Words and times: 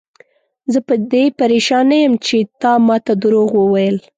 زه 0.71 0.79
په 0.87 0.95
دې 1.11 1.25
پریشان 1.39 1.85
نه 1.91 1.97
یم 2.03 2.13
چې 2.25 2.37
تا 2.61 2.71
ماته 2.87 3.13
دروغ 3.23 3.49
وویل. 3.57 3.97